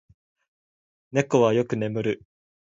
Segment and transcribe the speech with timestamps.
[1.11, 2.23] 猫はよく眠る。